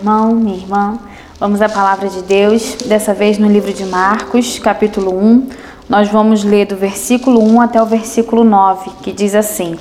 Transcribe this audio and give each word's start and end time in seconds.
irmão, 0.00 0.34
minha 0.34 0.56
irmã. 0.56 0.98
Vamos 1.38 1.60
à 1.60 1.68
palavra 1.68 2.08
de 2.08 2.22
Deus, 2.22 2.76
dessa 2.86 3.12
vez 3.12 3.36
no 3.36 3.46
livro 3.46 3.70
de 3.70 3.84
Marcos, 3.84 4.58
capítulo 4.58 5.14
1. 5.14 5.48
Nós 5.90 6.08
vamos 6.08 6.42
ler 6.42 6.66
do 6.66 6.74
versículo 6.74 7.42
1 7.42 7.60
até 7.60 7.82
o 7.82 7.84
versículo 7.84 8.42
9, 8.42 8.92
que 9.02 9.12
diz 9.12 9.34
assim: 9.34 9.76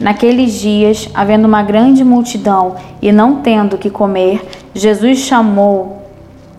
Naqueles 0.00 0.54
dias, 0.54 1.08
havendo 1.14 1.46
uma 1.46 1.62
grande 1.62 2.02
multidão 2.02 2.74
e 3.00 3.12
não 3.12 3.36
tendo 3.36 3.78
que 3.78 3.88
comer, 3.88 4.44
Jesus 4.74 5.20
chamou 5.20 6.02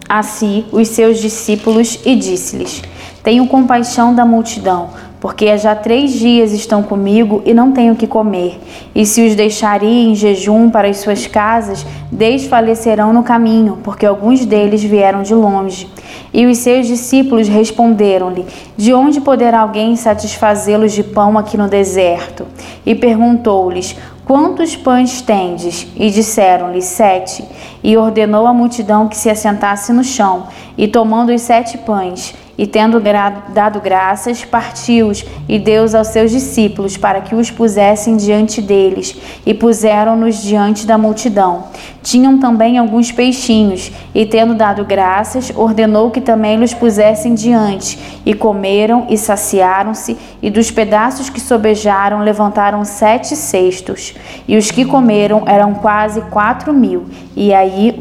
a 0.07 0.23
si 0.23 0.65
os 0.71 0.87
seus 0.87 1.19
discípulos 1.19 1.99
e 2.05 2.15
disse-lhes: 2.15 2.81
Tenho 3.21 3.47
compaixão 3.47 4.15
da 4.15 4.25
multidão 4.25 4.91
porque 5.23 5.57
já 5.57 5.73
três 5.73 6.11
dias 6.11 6.51
estão 6.51 6.83
comigo 6.83 7.41
e 7.45 7.53
não 7.53 7.71
tenho 7.71 7.95
que 7.95 8.05
comer. 8.05 8.59
E 8.93 9.05
se 9.05 9.25
os 9.25 9.35
deixar 9.35 9.81
ir 9.81 10.09
em 10.09 10.13
jejum 10.13 10.69
para 10.69 10.89
as 10.89 10.97
suas 10.97 11.25
casas, 11.27 11.85
desfalecerão 12.11 13.13
no 13.13 13.23
caminho, 13.23 13.79
porque 13.85 14.05
alguns 14.05 14.45
deles 14.45 14.83
vieram 14.83 15.23
de 15.23 15.33
longe. 15.33 15.87
E 16.33 16.45
os 16.45 16.57
seus 16.57 16.87
discípulos 16.87 17.47
responderam-lhe: 17.47 18.45
De 18.75 18.93
onde 18.93 19.21
poderá 19.21 19.61
alguém 19.61 19.95
satisfazê-los 19.95 20.91
de 20.91 21.05
pão 21.05 21.37
aqui 21.37 21.55
no 21.55 21.69
deserto? 21.69 22.45
E 22.85 22.93
perguntou-lhes: 22.93 23.95
Quantos 24.25 24.75
pães 24.75 25.21
tendes? 25.21 25.87
E 25.95 26.09
disseram-lhe: 26.09 26.81
Sete. 26.81 27.45
E 27.81 27.95
ordenou 27.95 28.45
à 28.45 28.53
multidão 28.53 29.07
que 29.07 29.15
se 29.15 29.29
assentasse 29.29 29.93
no 29.93 30.03
chão. 30.03 30.47
E 30.77 30.85
tomando 30.85 31.33
os 31.33 31.41
sete 31.41 31.77
pães, 31.77 32.35
e 32.57 32.67
tendo 32.67 33.01
dado 33.49 33.81
graças, 33.81 34.45
partiu-os 34.45 35.25
e 35.49 35.57
deu-os 35.57 35.95
aos 35.95 36.09
seus 36.09 36.29
discípulos 36.29 36.95
para 36.95 37.21
que 37.21 37.33
os 37.33 37.49
pusessem 37.49 38.15
diante 38.15 38.61
deles, 38.61 39.15
e 39.45 39.53
puseram-nos 39.53 40.41
diante 40.41 40.85
da 40.85 40.97
multidão. 40.97 41.65
Tinham 42.03 42.37
também 42.37 42.77
alguns 42.77 43.11
peixinhos, 43.11 43.91
e 44.13 44.25
tendo 44.25 44.53
dado 44.53 44.85
graças, 44.85 45.51
ordenou 45.55 46.11
que 46.11 46.21
também 46.21 46.57
los 46.57 46.73
pusessem 46.73 47.33
diante, 47.33 47.97
e 48.25 48.33
comeram 48.33 49.07
e 49.09 49.17
saciaram-se, 49.17 50.15
e 50.41 50.49
dos 50.51 50.69
pedaços 50.69 51.29
que 51.29 51.39
sobejaram 51.39 52.19
levantaram 52.19 52.85
sete 52.85 53.35
cestos, 53.35 54.13
e 54.47 54.57
os 54.57 54.69
que 54.69 54.85
comeram 54.85 55.43
eram 55.47 55.73
quase 55.73 56.21
quatro 56.21 56.71
mil, 56.71 57.05
e 57.35 57.51
aí 57.53 57.95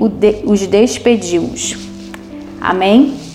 os 0.45 0.67
despediu-os. 0.67 1.79
Amém? 2.61 3.32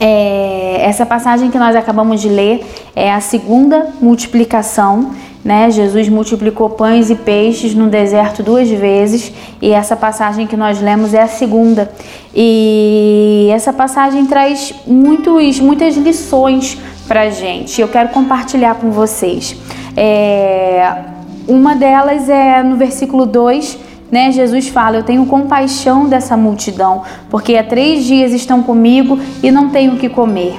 É, 0.00 0.80
essa 0.80 1.04
passagem 1.04 1.50
que 1.50 1.58
nós 1.58 1.76
acabamos 1.76 2.22
de 2.22 2.28
ler 2.30 2.66
é 2.96 3.12
a 3.12 3.20
segunda 3.20 3.88
multiplicação. 4.00 5.10
Né? 5.44 5.70
Jesus 5.70 6.08
multiplicou 6.08 6.70
pães 6.70 7.10
e 7.10 7.14
peixes 7.14 7.74
no 7.74 7.88
deserto 7.88 8.42
duas 8.42 8.68
vezes 8.68 9.32
e 9.60 9.72
essa 9.72 9.96
passagem 9.96 10.46
que 10.46 10.56
nós 10.56 10.80
lemos 10.80 11.12
é 11.12 11.22
a 11.22 11.28
segunda. 11.28 11.90
E 12.34 13.48
essa 13.52 13.72
passagem 13.72 14.24
traz 14.26 14.74
muitos, 14.86 15.60
muitas 15.60 15.96
lições 15.96 16.78
para 17.06 17.28
gente. 17.30 17.80
Eu 17.80 17.88
quero 17.88 18.08
compartilhar 18.10 18.74
com 18.76 18.90
vocês. 18.90 19.56
É, 19.96 20.94
uma 21.48 21.74
delas 21.74 22.28
é 22.28 22.62
no 22.62 22.76
versículo 22.76 23.26
2 23.26 23.89
né? 24.10 24.32
Jesus 24.32 24.68
fala: 24.68 24.96
Eu 24.96 25.02
tenho 25.02 25.24
compaixão 25.26 26.08
dessa 26.08 26.36
multidão, 26.36 27.02
porque 27.28 27.56
há 27.56 27.64
três 27.64 28.04
dias 28.04 28.32
estão 28.32 28.62
comigo 28.62 29.18
e 29.42 29.50
não 29.50 29.70
tenho 29.70 29.94
o 29.94 29.96
que 29.96 30.08
comer. 30.08 30.58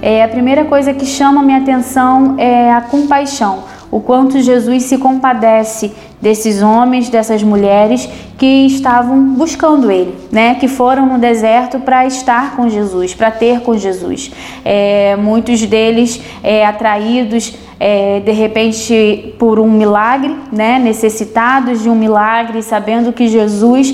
É, 0.00 0.24
a 0.24 0.28
primeira 0.28 0.64
coisa 0.64 0.92
que 0.92 1.06
chama 1.06 1.42
minha 1.42 1.58
atenção 1.58 2.34
é 2.36 2.72
a 2.72 2.80
compaixão, 2.80 3.62
o 3.88 4.00
quanto 4.00 4.40
Jesus 4.42 4.82
se 4.84 4.98
compadece 4.98 5.92
desses 6.20 6.62
homens, 6.62 7.08
dessas 7.08 7.42
mulheres 7.42 8.08
que 8.38 8.66
estavam 8.66 9.34
buscando 9.34 9.90
ele, 9.90 10.16
né? 10.30 10.56
Que 10.56 10.66
foram 10.66 11.06
no 11.06 11.18
deserto 11.18 11.78
para 11.78 12.06
estar 12.06 12.56
com 12.56 12.68
Jesus, 12.68 13.14
para 13.14 13.30
ter 13.30 13.60
com 13.60 13.76
Jesus. 13.76 14.32
É, 14.64 15.14
muitos 15.16 15.64
deles 15.66 16.20
é, 16.42 16.66
atraídos 16.66 17.54
é, 17.84 18.20
de 18.20 18.30
repente 18.30 19.34
por 19.40 19.58
um 19.58 19.68
milagre, 19.68 20.36
né? 20.52 20.78
necessitados 20.78 21.82
de 21.82 21.88
um 21.88 21.96
milagre, 21.96 22.62
sabendo 22.62 23.12
que 23.12 23.26
Jesus 23.26 23.92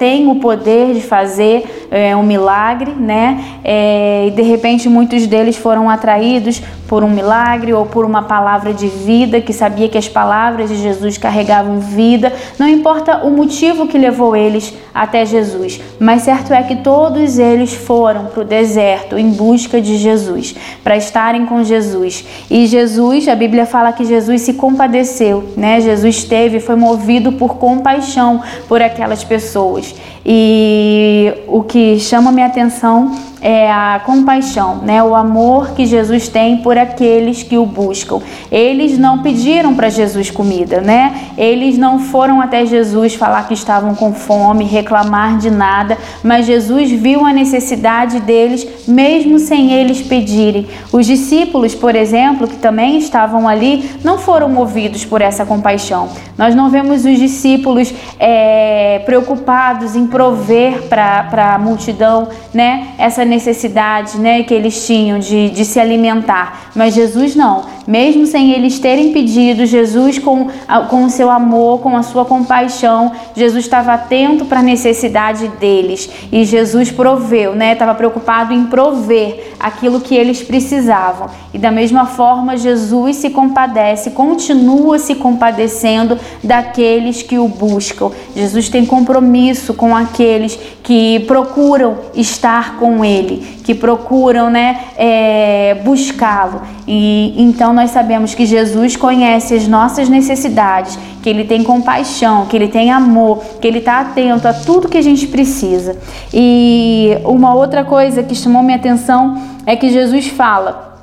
tem 0.00 0.28
o 0.28 0.34
poder 0.36 0.92
de 0.92 1.00
fazer 1.00 1.75
é, 1.90 2.14
um 2.16 2.22
milagre, 2.22 2.92
né? 2.92 3.58
É, 3.64 4.26
e 4.28 4.30
de 4.30 4.42
repente 4.42 4.88
muitos 4.88 5.26
deles 5.26 5.56
foram 5.56 5.88
atraídos 5.88 6.62
por 6.88 7.02
um 7.02 7.10
milagre 7.10 7.72
ou 7.72 7.84
por 7.84 8.04
uma 8.04 8.22
palavra 8.22 8.72
de 8.72 8.86
vida, 8.86 9.40
que 9.40 9.52
sabia 9.52 9.88
que 9.88 9.98
as 9.98 10.08
palavras 10.08 10.68
de 10.68 10.76
Jesus 10.76 11.18
carregavam 11.18 11.80
vida. 11.80 12.32
Não 12.58 12.68
importa 12.68 13.24
o 13.24 13.30
motivo 13.30 13.88
que 13.88 13.98
levou 13.98 14.36
eles 14.36 14.72
até 14.94 15.26
Jesus, 15.26 15.80
mas 15.98 16.22
certo 16.22 16.52
é 16.52 16.62
que 16.62 16.76
todos 16.76 17.38
eles 17.38 17.74
foram 17.74 18.26
para 18.26 18.42
o 18.42 18.44
deserto 18.44 19.18
em 19.18 19.30
busca 19.30 19.80
de 19.80 19.96
Jesus, 19.96 20.54
para 20.84 20.96
estarem 20.96 21.44
com 21.44 21.64
Jesus. 21.64 22.24
E 22.48 22.66
Jesus, 22.66 23.26
a 23.26 23.34
Bíblia 23.34 23.66
fala 23.66 23.92
que 23.92 24.04
Jesus 24.04 24.42
se 24.42 24.54
compadeceu, 24.54 25.44
né? 25.56 25.80
Jesus 25.80 26.22
teve, 26.22 26.60
foi 26.60 26.76
movido 26.76 27.32
por 27.32 27.56
compaixão 27.56 28.40
por 28.68 28.80
aquelas 28.80 29.24
pessoas 29.24 29.36
pessoas. 29.36 29.94
E 30.28 31.32
o 31.46 31.62
que 31.62 32.00
chama 32.00 32.32
minha 32.32 32.46
atenção 32.46 33.16
é 33.46 33.70
a 33.70 34.00
compaixão, 34.04 34.78
né? 34.82 35.00
O 35.04 35.14
amor 35.14 35.70
que 35.70 35.86
Jesus 35.86 36.26
tem 36.26 36.56
por 36.56 36.76
aqueles 36.76 37.44
que 37.44 37.56
o 37.56 37.64
buscam. 37.64 38.18
Eles 38.50 38.98
não 38.98 39.22
pediram 39.22 39.72
para 39.72 39.88
Jesus 39.88 40.32
comida, 40.32 40.80
né? 40.80 41.14
Eles 41.38 41.78
não 41.78 42.00
foram 42.00 42.40
até 42.40 42.66
Jesus 42.66 43.14
falar 43.14 43.46
que 43.46 43.54
estavam 43.54 43.94
com 43.94 44.12
fome, 44.12 44.64
reclamar 44.64 45.38
de 45.38 45.48
nada, 45.48 45.96
mas 46.24 46.44
Jesus 46.44 46.90
viu 46.90 47.24
a 47.24 47.32
necessidade 47.32 48.18
deles 48.18 48.66
mesmo 48.88 49.38
sem 49.38 49.72
eles 49.72 50.02
pedirem. 50.02 50.66
Os 50.92 51.06
discípulos, 51.06 51.72
por 51.72 51.94
exemplo, 51.94 52.48
que 52.48 52.56
também 52.56 52.98
estavam 52.98 53.46
ali, 53.46 53.88
não 54.02 54.18
foram 54.18 54.48
movidos 54.48 55.04
por 55.04 55.22
essa 55.22 55.46
compaixão. 55.46 56.08
Nós 56.36 56.52
não 56.52 56.68
vemos 56.68 57.04
os 57.04 57.16
discípulos 57.16 57.94
é, 58.18 59.02
preocupados 59.06 59.94
em 59.94 60.08
prover 60.08 60.82
para 60.88 61.54
a 61.54 61.58
multidão, 61.58 62.28
né? 62.52 62.88
Essa 62.98 63.24
necessidade 63.24 63.35
necessidade 63.36 64.18
né, 64.18 64.42
que 64.42 64.52
eles 64.52 64.86
tinham 64.86 65.18
de, 65.18 65.50
de 65.50 65.64
se 65.64 65.78
alimentar. 65.78 66.70
Mas 66.74 66.94
Jesus 66.94 67.36
não. 67.36 67.64
Mesmo 67.86 68.26
sem 68.26 68.52
eles 68.52 68.78
terem 68.78 69.12
pedido, 69.12 69.64
Jesus, 69.64 70.18
com, 70.18 70.48
com 70.90 71.04
o 71.04 71.10
seu 71.10 71.30
amor, 71.30 71.80
com 71.80 71.96
a 71.96 72.02
sua 72.02 72.24
compaixão, 72.24 73.12
Jesus 73.34 73.64
estava 73.64 73.94
atento 73.94 74.44
para 74.44 74.60
a 74.60 74.62
necessidade 74.62 75.48
deles. 75.60 76.10
E 76.32 76.44
Jesus 76.44 76.90
proveu, 76.90 77.54
né? 77.54 77.74
Estava 77.74 77.94
preocupado 77.94 78.52
em 78.52 78.64
prover 78.64 79.54
aquilo 79.66 80.00
que 80.00 80.14
eles 80.14 80.42
precisavam. 80.42 81.28
E 81.52 81.58
da 81.58 81.72
mesma 81.72 82.06
forma, 82.06 82.56
Jesus 82.56 83.16
se 83.16 83.30
compadece, 83.30 84.10
continua 84.10 84.96
se 84.98 85.16
compadecendo 85.16 86.16
daqueles 86.42 87.20
que 87.22 87.36
o 87.36 87.48
buscam. 87.48 88.12
Jesus 88.34 88.68
tem 88.68 88.86
compromisso 88.86 89.74
com 89.74 89.96
aqueles 89.96 90.56
que 90.84 91.20
procuram 91.26 91.98
estar 92.14 92.78
com 92.78 93.04
Ele, 93.04 93.58
que 93.64 93.74
procuram 93.74 94.50
né, 94.50 94.84
é, 94.96 95.80
buscá-lo. 95.84 96.62
E 96.86 97.34
então 97.36 97.72
nós 97.72 97.90
sabemos 97.90 98.34
que 98.34 98.46
Jesus 98.46 98.96
conhece 98.96 99.54
as 99.54 99.66
nossas 99.66 100.08
necessidades, 100.08 100.98
que 101.22 101.28
Ele 101.28 101.44
tem 101.44 101.64
compaixão, 101.64 102.46
que 102.46 102.56
Ele 102.56 102.68
tem 102.68 102.90
amor, 102.90 103.42
que 103.60 103.66
Ele 103.66 103.78
está 103.78 104.00
atento 104.00 104.46
a 104.46 104.52
tudo 104.52 104.88
que 104.88 104.98
a 104.98 105.02
gente 105.02 105.26
precisa. 105.26 105.96
E 106.32 107.18
uma 107.24 107.54
outra 107.54 107.84
coisa 107.84 108.22
que 108.22 108.34
chamou 108.34 108.62
minha 108.62 108.76
atenção 108.76 109.40
é 109.66 109.74
que 109.74 109.90
Jesus 109.90 110.28
fala 110.28 110.95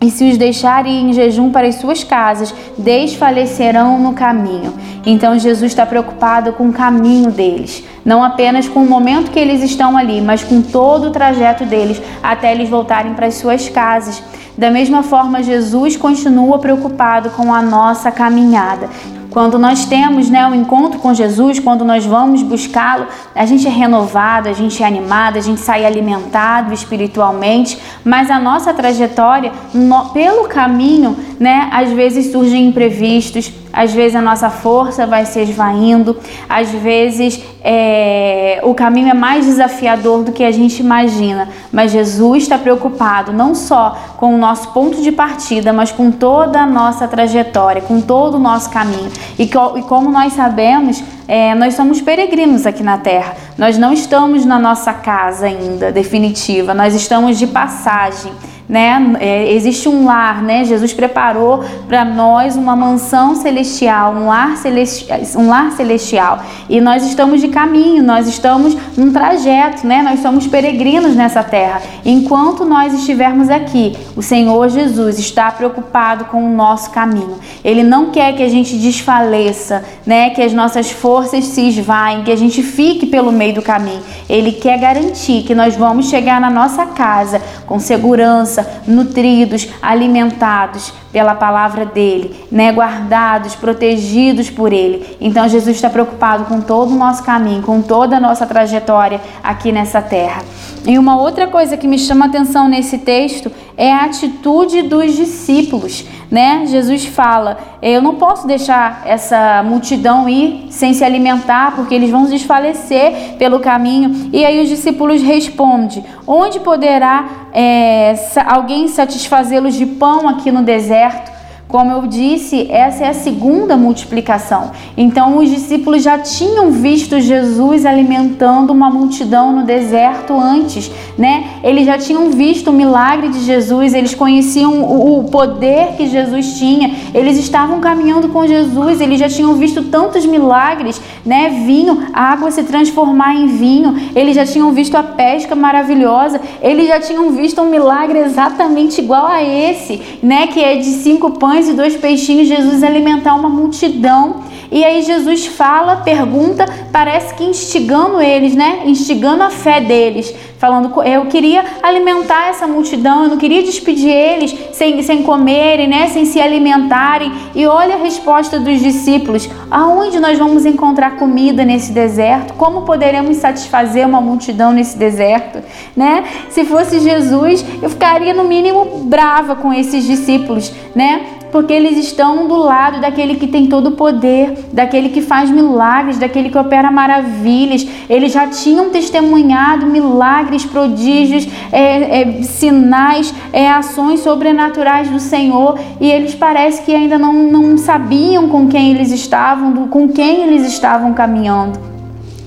e 0.00 0.10
se 0.10 0.30
os 0.30 0.36
deixarem 0.36 1.08
em 1.08 1.12
jejum 1.12 1.50
para 1.50 1.66
as 1.66 1.76
suas 1.76 2.04
casas, 2.04 2.54
desfalecerão 2.76 3.98
no 3.98 4.12
caminho. 4.12 4.74
Então 5.06 5.38
Jesus 5.38 5.72
está 5.72 5.86
preocupado 5.86 6.52
com 6.52 6.68
o 6.68 6.72
caminho 6.72 7.30
deles, 7.30 7.82
não 8.04 8.22
apenas 8.22 8.68
com 8.68 8.80
o 8.80 8.88
momento 8.88 9.30
que 9.30 9.38
eles 9.38 9.62
estão 9.62 9.96
ali, 9.96 10.20
mas 10.20 10.44
com 10.44 10.60
todo 10.60 11.08
o 11.08 11.10
trajeto 11.10 11.64
deles 11.64 12.00
até 12.22 12.52
eles 12.52 12.68
voltarem 12.68 13.14
para 13.14 13.26
as 13.26 13.34
suas 13.34 13.68
casas. 13.68 14.22
Da 14.56 14.70
mesma 14.70 15.02
forma, 15.02 15.42
Jesus 15.42 15.96
continua 15.96 16.58
preocupado 16.58 17.30
com 17.30 17.52
a 17.52 17.62
nossa 17.62 18.10
caminhada. 18.10 18.88
Quando 19.36 19.58
nós 19.58 19.84
temos 19.84 20.30
né, 20.30 20.46
o 20.46 20.52
um 20.52 20.54
encontro 20.54 20.98
com 20.98 21.12
Jesus, 21.12 21.58
quando 21.58 21.84
nós 21.84 22.06
vamos 22.06 22.40
buscá-lo, 22.40 23.06
a 23.34 23.44
gente 23.44 23.66
é 23.66 23.70
renovado, 23.70 24.48
a 24.48 24.54
gente 24.54 24.82
é 24.82 24.86
animado, 24.86 25.36
a 25.36 25.42
gente 25.42 25.60
sai 25.60 25.84
alimentado 25.84 26.72
espiritualmente, 26.72 27.78
mas 28.02 28.30
a 28.30 28.40
nossa 28.40 28.72
trajetória, 28.72 29.52
no, 29.74 30.06
pelo 30.06 30.48
caminho, 30.48 31.14
né, 31.38 31.68
às 31.70 31.92
vezes 31.92 32.32
surgem 32.32 32.68
imprevistos, 32.68 33.52
às 33.76 33.92
vezes 33.92 34.16
a 34.16 34.22
nossa 34.22 34.48
força 34.48 35.06
vai 35.06 35.26
se 35.26 35.38
esvaindo, 35.38 36.16
às 36.48 36.70
vezes 36.70 37.44
é, 37.62 38.58
o 38.62 38.72
caminho 38.72 39.10
é 39.10 39.14
mais 39.14 39.44
desafiador 39.44 40.24
do 40.24 40.32
que 40.32 40.42
a 40.42 40.50
gente 40.50 40.80
imagina. 40.80 41.48
Mas 41.70 41.92
Jesus 41.92 42.44
está 42.44 42.56
preocupado 42.56 43.34
não 43.34 43.54
só 43.54 43.94
com 44.16 44.34
o 44.34 44.38
nosso 44.38 44.72
ponto 44.72 45.02
de 45.02 45.12
partida, 45.12 45.74
mas 45.74 45.92
com 45.92 46.10
toda 46.10 46.62
a 46.62 46.66
nossa 46.66 47.06
trajetória, 47.06 47.82
com 47.82 48.00
todo 48.00 48.36
o 48.36 48.40
nosso 48.40 48.70
caminho. 48.70 49.12
E, 49.38 49.46
co 49.46 49.76
e 49.76 49.82
como 49.82 50.10
nós 50.10 50.32
sabemos, 50.32 51.04
é, 51.28 51.54
nós 51.54 51.74
somos 51.74 52.00
peregrinos 52.00 52.66
aqui 52.66 52.82
na 52.82 52.96
terra. 52.96 53.34
Nós 53.58 53.76
não 53.76 53.92
estamos 53.92 54.46
na 54.46 54.58
nossa 54.58 54.94
casa 54.94 55.46
ainda 55.46 55.92
definitiva, 55.92 56.72
nós 56.72 56.94
estamos 56.94 57.38
de 57.38 57.46
passagem 57.46 58.32
né? 58.68 59.14
É, 59.20 59.52
existe 59.52 59.88
um 59.88 60.04
lar, 60.04 60.42
né? 60.42 60.64
Jesus 60.64 60.92
preparou 60.92 61.64
para 61.86 62.04
nós 62.04 62.56
uma 62.56 62.74
mansão 62.74 63.36
celestial, 63.36 64.12
um 64.12 64.26
lar 64.26 64.56
celestial, 64.56 65.20
um 65.36 65.48
lar 65.48 65.72
celestial. 65.72 66.42
E 66.68 66.80
nós 66.80 67.04
estamos 67.06 67.40
de 67.40 67.48
caminho, 67.48 68.02
nós 68.02 68.26
estamos 68.26 68.76
num 68.96 69.12
trajeto, 69.12 69.86
né? 69.86 70.02
Nós 70.02 70.20
somos 70.20 70.46
peregrinos 70.46 71.14
nessa 71.14 71.44
terra. 71.44 71.80
Enquanto 72.04 72.64
nós 72.64 72.92
estivermos 72.92 73.48
aqui, 73.48 73.96
o 74.16 74.22
Senhor 74.22 74.68
Jesus 74.68 75.18
está 75.18 75.50
preocupado 75.50 76.24
com 76.26 76.44
o 76.44 76.54
nosso 76.54 76.90
caminho. 76.90 77.38
Ele 77.64 77.84
não 77.84 78.10
quer 78.10 78.34
que 78.34 78.42
a 78.42 78.48
gente 78.48 78.76
desfaleça, 78.76 79.84
né? 80.04 80.30
Que 80.30 80.42
as 80.42 80.52
nossas 80.52 80.90
forças 80.90 81.44
se 81.44 81.68
esvaem, 81.68 82.24
que 82.24 82.32
a 82.32 82.36
gente 82.36 82.62
fique 82.62 83.06
pelo 83.06 83.30
meio 83.30 83.54
do 83.54 83.62
caminho. 83.62 84.02
Ele 84.28 84.50
quer 84.50 84.78
garantir 84.78 85.44
que 85.44 85.54
nós 85.54 85.76
vamos 85.76 86.08
chegar 86.08 86.40
na 86.40 86.50
nossa 86.50 86.84
casa 86.86 87.40
com 87.64 87.78
segurança 87.78 88.55
nutridos, 88.86 89.68
alimentados 89.82 90.92
pela 91.12 91.34
palavra 91.34 91.86
dele, 91.86 92.34
né? 92.52 92.70
guardados, 92.72 93.54
protegidos 93.54 94.50
por 94.50 94.72
ele. 94.72 95.16
Então 95.20 95.48
Jesus 95.48 95.76
está 95.76 95.88
preocupado 95.88 96.44
com 96.44 96.60
todo 96.60 96.92
o 96.92 96.98
nosso 96.98 97.22
caminho, 97.24 97.62
com 97.62 97.80
toda 97.80 98.18
a 98.18 98.20
nossa 98.20 98.46
trajetória 98.46 99.20
aqui 99.42 99.72
nessa 99.72 100.02
terra. 100.02 100.42
E 100.86 100.98
uma 100.98 101.20
outra 101.20 101.48
coisa 101.48 101.76
que 101.76 101.88
me 101.88 101.98
chama 101.98 102.26
atenção 102.26 102.68
nesse 102.68 102.98
texto 102.98 103.50
é 103.76 103.92
a 103.92 104.04
atitude 104.04 104.82
dos 104.82 105.14
discípulos, 105.14 106.04
né? 106.30 106.64
Jesus 106.66 107.04
fala: 107.04 107.58
"Eu 107.82 108.00
não 108.00 108.14
posso 108.14 108.46
deixar 108.46 109.02
essa 109.04 109.62
multidão 109.62 110.28
ir 110.28 110.66
sem 110.70 110.94
se 110.94 111.04
alimentar, 111.04 111.76
porque 111.76 111.94
eles 111.94 112.10
vão 112.10 112.24
desfalecer 112.24 113.34
pelo 113.38 113.60
caminho". 113.60 114.30
E 114.32 114.44
aí 114.44 114.62
os 114.62 114.68
discípulos 114.68 115.22
respondem: 115.22 116.04
"Onde 116.26 116.60
poderá 116.60 117.28
é, 117.52 118.14
alguém 118.46 118.88
satisfazê-los 118.88 119.74
de 119.74 119.86
pão 119.86 120.28
aqui 120.28 120.50
no 120.50 120.62
deserto?" 120.62 121.35
Como 121.68 121.90
eu 121.90 122.06
disse, 122.06 122.70
essa 122.70 123.04
é 123.04 123.08
a 123.08 123.12
segunda 123.12 123.76
multiplicação. 123.76 124.70
Então, 124.96 125.38
os 125.38 125.50
discípulos 125.50 126.00
já 126.00 126.16
tinham 126.16 126.70
visto 126.70 127.18
Jesus 127.18 127.84
alimentando 127.84 128.72
uma 128.72 128.88
multidão 128.88 129.50
no 129.50 129.64
deserto 129.64 130.32
antes, 130.32 130.88
né? 131.18 131.58
Eles 131.64 131.84
já 131.84 131.98
tinham 131.98 132.30
visto 132.30 132.70
o 132.70 132.72
milagre 132.72 133.28
de 133.30 133.40
Jesus, 133.40 133.94
eles 133.94 134.14
conheciam 134.14 134.80
o 134.80 135.24
poder 135.24 135.96
que 135.96 136.06
Jesus 136.06 136.56
tinha, 136.56 136.94
eles 137.12 137.36
estavam 137.36 137.80
caminhando 137.80 138.28
com 138.28 138.46
Jesus, 138.46 139.00
eles 139.00 139.18
já 139.18 139.28
tinham 139.28 139.54
visto 139.54 139.82
tantos 139.82 140.24
milagres, 140.24 141.00
né? 141.24 141.48
Vinho, 141.66 142.06
água 142.12 142.52
se 142.52 142.62
transformar 142.62 143.34
em 143.34 143.48
vinho, 143.48 143.92
eles 144.14 144.36
já 144.36 144.46
tinham 144.46 144.70
visto 144.70 144.94
a 144.94 145.02
pesca 145.02 145.56
maravilhosa, 145.56 146.40
eles 146.62 146.86
já 146.86 147.00
tinham 147.00 147.32
visto 147.32 147.60
um 147.60 147.68
milagre 147.68 148.20
exatamente 148.20 149.00
igual 149.00 149.26
a 149.26 149.42
esse, 149.42 150.00
né? 150.22 150.46
Que 150.46 150.62
é 150.62 150.76
de 150.76 150.84
cinco 150.84 151.32
pães 151.32 151.55
pães 151.56 151.68
e 151.70 151.72
dois 151.72 151.96
peixinhos, 151.96 152.48
Jesus 152.48 152.82
alimentar 152.82 153.34
uma 153.34 153.48
multidão. 153.48 154.42
E 154.70 154.84
aí 154.84 155.00
Jesus 155.02 155.46
fala, 155.46 155.96
pergunta, 155.96 156.66
parece 156.92 157.34
que 157.34 157.44
instigando 157.44 158.20
eles, 158.20 158.54
né? 158.54 158.82
Instigando 158.84 159.42
a 159.42 159.48
fé 159.48 159.80
deles, 159.80 160.34
falando, 160.58 161.02
eu 161.02 161.26
queria 161.26 161.64
alimentar 161.82 162.48
essa 162.48 162.66
multidão, 162.66 163.24
eu 163.24 163.28
não 163.30 163.36
queria 163.36 163.62
despedir 163.62 164.10
eles 164.10 164.54
sem, 164.72 165.02
sem 165.02 165.22
comerem, 165.22 165.88
né? 165.88 166.08
Sem 166.08 166.24
se 166.24 166.40
alimentarem. 166.40 167.32
E 167.54 167.66
olha 167.66 167.96
a 167.96 167.98
resposta 167.98 168.58
dos 168.58 168.80
discípulos: 168.80 169.48
aonde 169.70 170.18
nós 170.18 170.38
vamos 170.38 170.64
encontrar 170.64 171.16
comida 171.16 171.64
nesse 171.64 171.92
deserto? 171.92 172.54
Como 172.54 172.82
poderemos 172.82 173.36
satisfazer 173.36 174.06
uma 174.06 174.20
multidão 174.20 174.72
nesse 174.72 174.96
deserto, 174.96 175.62
né? 175.96 176.24
Se 176.50 176.64
fosse 176.64 177.00
Jesus, 177.00 177.64
eu 177.82 177.90
ficaria 177.90 178.32
no 178.32 178.44
mínimo 178.44 179.04
brava 179.04 179.56
com 179.56 179.72
esses 179.72 180.04
discípulos, 180.04 180.72
né? 180.94 181.24
porque 181.56 181.72
eles 181.72 181.96
estão 181.96 182.46
do 182.46 182.54
lado 182.54 183.00
daquele 183.00 183.36
que 183.36 183.46
tem 183.46 183.66
todo 183.66 183.86
o 183.86 183.92
poder, 183.92 184.66
daquele 184.74 185.08
que 185.08 185.22
faz 185.22 185.48
milagres, 185.48 186.18
daquele 186.18 186.50
que 186.50 186.58
opera 186.58 186.90
maravilhas. 186.90 187.86
Eles 188.10 188.30
já 188.30 188.46
tinham 188.48 188.90
testemunhado 188.90 189.86
milagres, 189.86 190.45
prodígios, 190.64 191.48
é, 191.72 192.20
é, 192.22 192.42
sinais, 192.42 193.34
é, 193.52 193.68
ações 193.68 194.20
sobrenaturais 194.20 195.08
do 195.08 195.18
Senhor 195.18 195.78
e 196.00 196.10
eles 196.10 196.34
parece 196.34 196.82
que 196.82 196.94
ainda 196.94 197.18
não, 197.18 197.32
não 197.32 197.76
sabiam 197.78 198.48
com 198.48 198.68
quem 198.68 198.92
eles 198.92 199.10
estavam, 199.10 199.88
com 199.88 200.08
quem 200.08 200.42
eles 200.42 200.66
estavam 200.66 201.12
caminhando. 201.14 201.96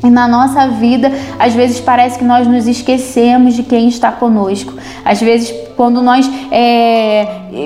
E 0.03 0.09
na 0.09 0.27
nossa 0.27 0.67
vida, 0.67 1.11
às 1.37 1.53
vezes 1.53 1.79
parece 1.79 2.17
que 2.17 2.23
nós 2.23 2.47
nos 2.47 2.67
esquecemos 2.67 3.53
de 3.53 3.63
quem 3.63 3.89
está 3.89 4.11
conosco. 4.11 4.73
Às 5.03 5.19
vezes, 5.19 5.53
quando 5.79 6.01
nós 6.01 6.29
é, 6.51 7.25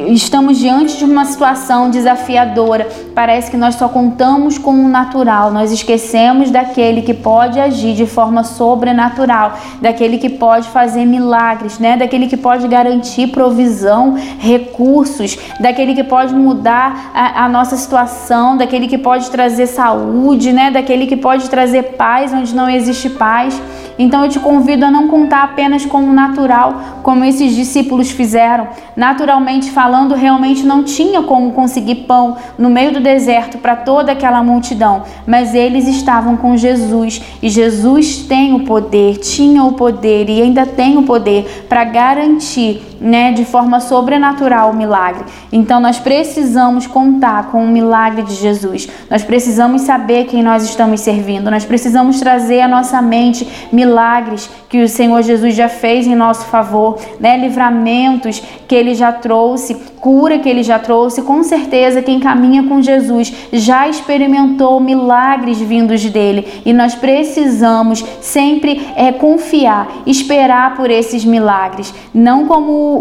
estamos 0.10 0.60
diante 0.60 0.98
de 0.98 1.04
uma 1.04 1.26
situação 1.26 1.90
desafiadora, 1.90 2.88
parece 3.16 3.50
que 3.50 3.58
nós 3.58 3.74
só 3.74 3.90
contamos 3.90 4.56
com 4.60 4.86
o 4.86 4.88
natural, 4.88 5.52
nós 5.52 5.72
esquecemos 5.72 6.52
daquele 6.52 7.02
que 7.02 7.12
pode 7.12 7.60
agir 7.60 7.96
de 7.96 8.06
forma 8.06 8.44
sobrenatural, 8.44 9.58
daquele 9.82 10.20
que 10.20 10.30
pode 10.30 10.68
fazer 10.68 11.08
milagres, 11.08 11.80
né? 11.80 11.98
daquele 11.98 12.28
que 12.28 12.38
pode 12.38 12.68
garantir 12.68 13.30
provisão, 13.30 14.16
recursos, 14.38 15.36
daquele 15.60 15.96
que 15.96 16.04
pode 16.04 16.36
mudar 16.36 17.10
a, 17.16 17.46
a 17.46 17.50
nossa 17.50 17.76
situação, 17.76 18.56
daquele 18.56 18.88
que 18.88 19.00
pode 19.00 19.32
trazer 19.32 19.66
saúde, 19.66 20.54
né? 20.54 20.70
daquele 20.70 21.08
que 21.08 21.18
pode 21.18 21.50
trazer 21.50 21.94
paz 21.94 22.32
onde 22.32 22.54
não 22.54 22.70
existe 22.70 23.10
paz. 23.10 23.60
Então 23.98 24.24
eu 24.24 24.30
te 24.30 24.40
convido 24.40 24.86
a 24.86 24.92
não 24.92 25.08
contar 25.08 25.44
apenas 25.44 25.86
como 25.86 26.12
natural, 26.12 27.00
como 27.04 27.24
esses 27.24 27.56
discípulos 27.56 28.12
fizeram. 28.12 28.68
Naturalmente 28.96 29.70
falando, 29.70 30.16
realmente 30.16 30.64
não 30.64 30.84
tinha 30.84 31.22
como 31.22 31.52
conseguir 31.52 31.96
pão 32.08 32.36
no 32.58 32.70
meio 32.70 32.94
do 32.94 33.00
deserto 33.00 33.58
para 33.58 33.76
toda 33.76 34.12
aquela 34.12 34.44
multidão, 34.44 35.04
mas 35.28 35.54
eles 35.54 35.88
estavam 35.88 36.38
com 36.38 36.58
Jesus 36.58 37.22
e 37.42 37.50
Jesus 37.50 38.18
tem 38.18 38.54
o 38.54 38.62
poder, 38.62 39.18
tinha 39.18 39.64
o 39.64 39.74
poder 39.74 40.30
e 40.30 40.42
ainda 40.42 40.66
tem 40.66 40.98
o 40.98 41.04
poder 41.04 41.66
para 41.68 41.84
garantir, 41.84 42.82
né, 43.04 43.34
de 43.34 43.44
forma 43.44 43.82
sobrenatural 43.82 44.72
o 44.72 44.76
milagre. 44.76 45.26
Então 45.52 45.80
nós 45.80 46.00
precisamos 46.00 46.88
contar 46.88 47.52
com 47.52 47.64
o 47.64 47.68
milagre 47.68 48.24
de 48.24 48.34
Jesus. 48.34 48.88
Nós 49.10 49.24
precisamos 49.24 49.82
saber 49.82 50.26
quem 50.26 50.42
nós 50.42 50.64
estamos 50.64 51.02
servindo. 51.02 51.52
Nós 51.52 51.66
precisamos 51.66 52.20
trazer 52.20 52.62
à 52.62 52.68
nossa 52.68 53.02
mente 53.02 53.46
milagres 53.72 54.50
que 54.70 54.82
o 54.82 54.90
Senhor 54.90 55.22
Jesus 55.22 55.54
já 55.54 55.68
fez 55.70 56.08
em 56.08 56.16
nosso 56.16 56.46
favor, 56.46 56.98
né? 57.20 57.38
livramentos 57.38 58.42
que 58.68 58.74
ele 58.74 58.96
já 58.96 59.12
trouxe, 59.12 59.76
cura 60.00 60.40
que 60.40 60.50
ele 60.50 60.64
já 60.64 60.80
trouxe. 60.80 61.22
Com 61.22 61.44
certeza, 61.44 62.02
quem 62.02 62.20
caminha 62.20 62.64
com 62.64 62.82
Jesus 62.82 63.32
já 63.52 63.88
experimentou 63.88 64.80
milagres 64.80 65.60
vindos 65.60 66.04
dele 66.06 66.48
e 66.66 66.74
nós 66.74 66.96
precisamos 66.96 68.04
sempre 68.22 68.88
é, 68.96 69.12
confiar, 69.12 69.88
esperar 70.08 70.76
por 70.76 70.90
esses 70.90 71.24
milagres, 71.24 71.94
não 72.14 72.48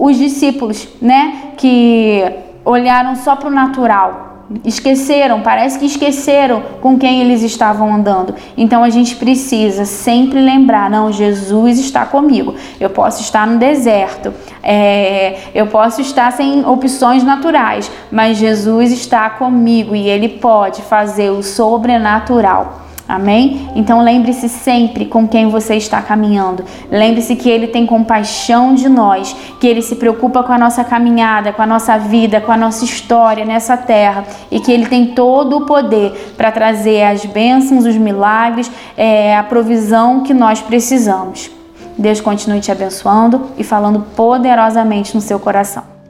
os 0.01 0.17
discípulos, 0.17 0.89
né? 1.01 1.53
Que 1.57 2.25
olharam 2.65 3.17
só 3.17 3.35
para 3.37 3.49
o 3.49 3.53
natural 3.53 4.33
esqueceram, 4.65 5.41
parece 5.41 5.79
que 5.79 5.87
esqueceram 5.87 6.63
com 6.81 6.99
quem 6.99 7.21
eles 7.21 7.43
estavam 7.43 7.95
andando. 7.95 8.35
Então 8.57 8.83
a 8.85 8.91
gente 8.91 9.17
precisa 9.17 9.85
sempre 9.85 10.41
lembrar: 10.41 10.91
não, 10.91 11.13
Jesus 11.13 11.79
está 11.79 12.05
comigo. 12.05 12.55
Eu 12.79 12.91
posso 12.91 13.23
estar 13.23 13.47
no 13.47 13.59
deserto, 13.59 14.33
é, 14.63 15.39
eu 15.55 15.67
posso 15.67 16.01
estar 16.01 16.33
sem 16.33 16.65
opções 16.67 17.23
naturais, 17.23 17.91
mas 18.11 18.37
Jesus 18.37 18.93
está 18.93 19.31
comigo 19.31 19.95
e 19.95 20.09
Ele 20.09 20.29
pode 20.29 20.83
fazer 20.83 21.31
o 21.31 21.43
sobrenatural. 21.43 22.82
Amém? 23.09 23.69
Então 23.75 24.01
lembre-se 24.01 24.49
sempre 24.49 25.07
com 25.07 25.27
quem 25.27 25.49
você 25.49 25.75
está 25.75 26.01
caminhando. 26.01 26.65
Lembre-se 26.91 27.37
que 27.37 27.51
Ele 27.51 27.67
tem 27.67 27.85
compaixão 27.85 28.75
de 28.75 28.89
nós, 28.89 29.35
que 29.61 29.67
Ele 29.67 29.83
se 29.83 29.97
preocupa 29.97 30.43
com 30.43 30.53
a 30.53 30.59
nossa 30.59 30.85
caminhada, 30.85 31.53
com 31.53 31.63
a 31.63 31.67
nossa 31.67 31.99
vida, 31.99 32.41
com 32.41 32.53
a 32.53 32.57
nossa 32.57 32.85
história 32.85 33.45
nessa 33.45 33.77
terra 33.77 34.25
e 34.51 34.61
que 34.61 34.71
Ele 34.71 34.87
tem 34.87 35.07
todo 35.07 35.59
o 35.59 35.67
poder 35.67 36.35
para 36.37 36.53
trazer 36.53 37.03
as 37.03 37.25
bênçãos, 37.25 37.85
os 37.85 37.97
milagres, 37.97 38.71
é, 38.97 39.37
a 39.37 39.43
provisão 39.43 40.23
que 40.23 40.33
nós 40.33 40.61
precisamos. 40.61 41.51
Deus 41.99 42.21
continue 42.21 42.61
te 42.61 42.73
abençoando 42.73 43.49
e 43.59 43.65
falando 43.65 44.01
poderosamente 44.17 45.15
no 45.15 45.21
seu 45.21 45.39
coração. 45.39 46.02